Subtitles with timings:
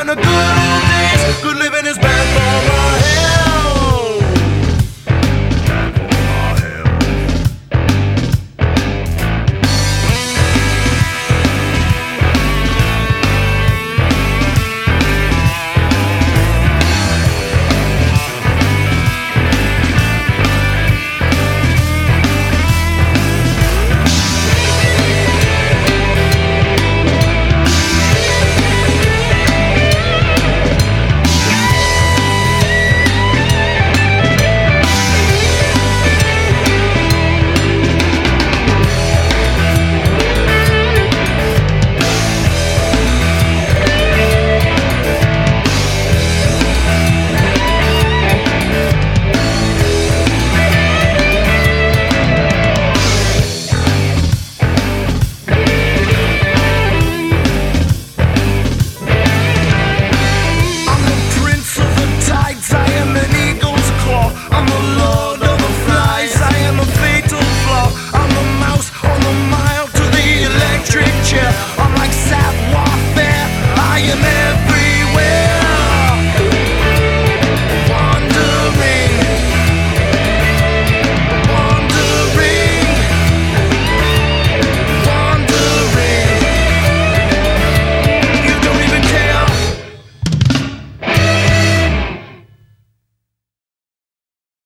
[0.00, 0.49] having a good